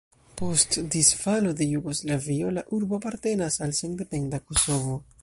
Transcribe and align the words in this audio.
Post 0.39 0.77
disfalo 0.95 1.51
de 1.59 1.69
Jugoslavio 1.73 2.51
la 2.57 2.65
urbo 2.79 3.01
apartenas 3.01 3.63
al 3.67 3.79
sendependa 3.83 4.43
Kosovo. 4.53 5.03